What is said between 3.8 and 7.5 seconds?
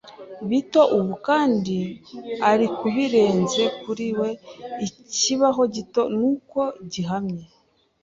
kuri we. Ikibaho gito- nuko- gihamye-